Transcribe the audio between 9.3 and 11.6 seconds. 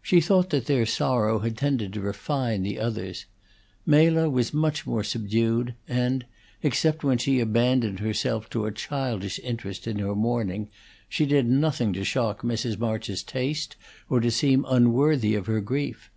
interest in her mourning, she did